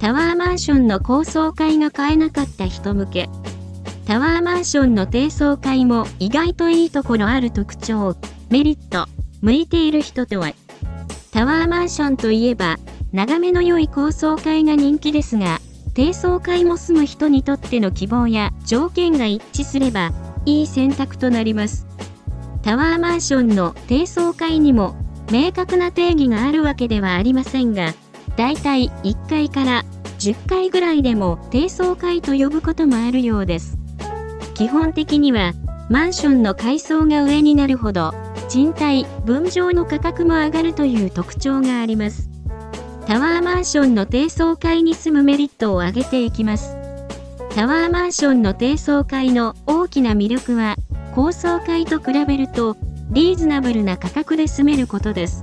[0.00, 3.28] タワーマンションの高層階が買えなかった人向け。
[4.06, 8.16] タワーマンションの低層階も意外といいところある特徴、
[8.48, 9.08] メリット、
[9.42, 10.54] 向いている人とは。
[11.32, 12.78] タワーマンションといえば、
[13.12, 15.60] 眺めの良い高層階が人気ですが、
[15.92, 20.12] 低層階も住む人にとっての希望や条件が一致すれば、
[20.46, 21.86] いい選択となります。
[22.62, 24.96] タワーマンションの低層階にも
[25.30, 27.92] 明確な定義があるわけではありませんが、
[28.36, 29.84] だいたい1階から
[30.20, 33.78] 10階ぐらいでも低層階と呼ぶこともあるようです。
[34.54, 35.54] 基本的には、
[35.88, 38.12] マンションの階層が上になるほど、
[38.50, 42.28] 賃貸、分譲の価格も上がるという特徴があります。
[43.06, 46.76] タワーマンションの低層階に住むメリットを挙げていきます。
[47.56, 50.76] タワーマンションの低層階の大きな魅力は、
[51.14, 52.76] 高層階と比べると、
[53.10, 55.42] リーズナブルな価格で住めることです。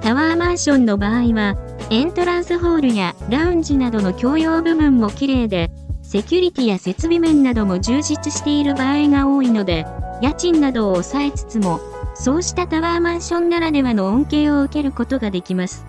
[0.00, 1.56] タワーマンションの場合は、
[1.90, 9.84] エントランスホールやラウンジなどの共用部分も綺麗で、セキュリティや設備面なども充実している場合が多いので、
[10.22, 11.80] 家賃などを抑えつつも、
[12.14, 15.84] そうしたタワーマンションならではの恩恵を受けることができます。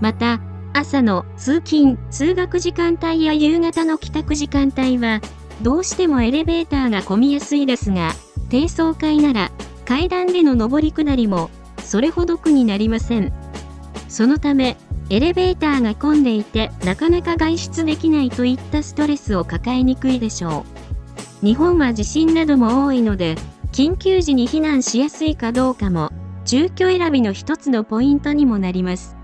[0.00, 0.40] また、
[0.72, 5.20] 朝の通勤・通学時間帯や夕方の帰宅時間帯は、
[5.60, 8.12] どうしてもエレベーターが混みやすいですが、
[8.48, 9.50] 低層階なら
[9.84, 11.50] 階段での上り下りも
[11.84, 13.32] それほど苦になりません。
[14.08, 14.76] そのため、
[15.10, 20.64] エレベーターが混んでいてなかなか外出できないといったストレスを抱えにくいでしょ
[21.42, 21.46] う。
[21.46, 23.36] 日本は地震なども多いので、
[23.72, 26.10] 緊急時に避難しやすいかどうかも、
[26.44, 29.16] 住居選びの一つのポイントにもなります。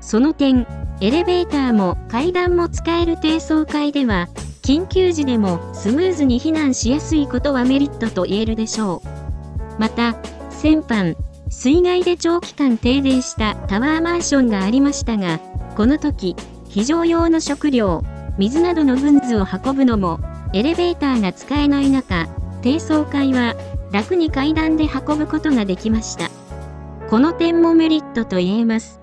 [0.00, 0.66] その点、
[1.00, 4.28] エレベーターも階段も使える低層階では、
[4.62, 9.80] 緊急時でもスムーズに避難しやすいことはメリットと言えるでしょう。
[9.80, 10.16] また、
[10.50, 11.16] 先般、
[11.50, 15.38] 水害で長期間停電したタワーマンションがありましたが、
[15.76, 16.36] この時、
[16.68, 18.02] 非常用の食料、
[18.38, 20.20] 水などのグッズを運ぶのも、
[20.52, 22.26] エレベーターが使えない中、
[22.62, 23.54] 低層階は
[23.92, 26.30] 楽に階段で運ぶことができました。
[27.08, 29.00] この点もメリットと言えます。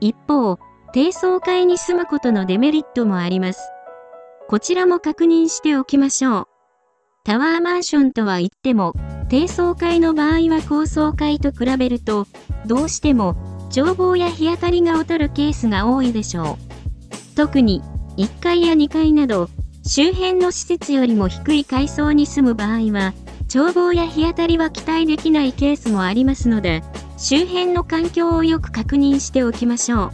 [0.00, 0.58] 一方、
[0.92, 3.60] 低層階に住むことのデメリットもあります。
[4.48, 6.48] こちらも確認しておきましょう。
[7.24, 8.92] タワーマンションとは言っても、
[9.28, 12.26] 低層階の場合は高層階と比べると、
[12.66, 13.36] どうしても
[13.74, 17.36] 眺望や日当たりが劣るケースが多いでしょう。
[17.36, 17.82] 特に
[18.16, 19.48] 1階や2階など、
[19.86, 23.12] 周辺の施設よりも低い階層に住む場合は、
[23.52, 26.82] 眺望や日当たりは期待できないケースもありますので、
[27.16, 30.12] 周辺の環境をよく確認しておきましょう。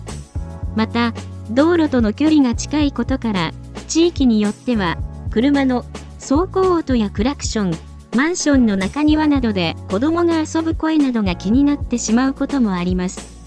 [0.76, 1.12] また、
[1.50, 3.52] 道路との距離が近いことから、
[3.88, 4.98] 地域によっては、
[5.30, 5.84] 車の
[6.18, 13.40] 走行音やクラクション、マンションの中庭などで子供が遊ぶ声などが気になってしまうこともあります。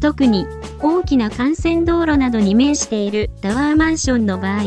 [0.00, 0.46] 特に
[0.80, 4.62] 大きな幹線道路などに面しているタワーマンションの場合、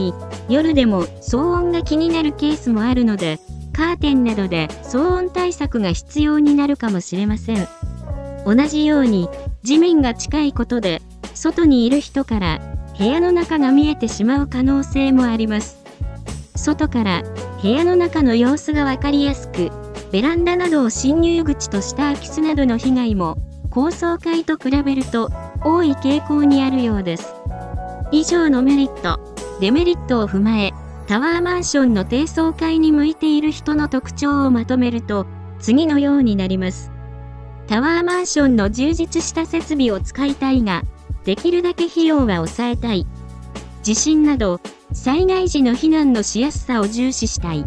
[0.50, 3.40] 夜でも騒音が気になるケースもあるので、
[3.72, 7.68] カーテンなどで騒音対策が必要になるかもしれません。
[8.46, 9.30] 同じように
[9.64, 11.02] 地面が近いことで
[11.34, 12.60] 外にいる人から
[12.98, 15.78] 部屋の中が見えてしまう可能性もあります。
[16.56, 17.24] 外から
[17.62, 19.70] 部屋の中の様子がわかりやすく、
[20.12, 23.38] ベランダなどを侵入口とした空き巣などの被害も
[23.70, 25.30] 高層階と比べると
[25.64, 27.36] 多い傾向にあるようです。
[28.12, 29.20] 以上のメリット、
[29.60, 30.72] デメリットを踏まえ、
[31.08, 35.28] タワーマンションの低層階に向いている人の特徴をまとめると、
[35.60, 36.92] 次のようになります。
[37.68, 40.84] タワーマンションの充実した設備を使いたいが、
[41.26, 43.06] できるだけ費用は抑えたい。
[43.90, 44.62] 地震など、
[44.94, 47.66] 災害時の避難のしやすさを重視したい。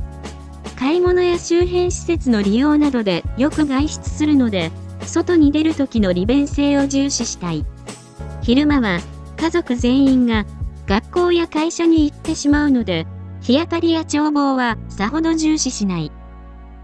[0.78, 4.70] 買い物や周辺施設の利用などでよく外出するので、
[5.04, 7.66] 外に出る時の利便性を重視したい。
[8.40, 9.00] 昼間は
[9.36, 10.46] 家族全員が
[10.86, 13.04] 学校や会社に行ってしまうので、
[13.40, 16.12] 日当たりや眺望はさほど重視しない。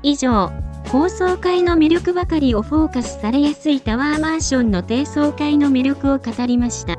[0.02, 0.50] 以上、
[0.90, 6.98] 高層階の魅力ばかりをフォーカスされやすいタワーマンションの低層階の魅力を語りました。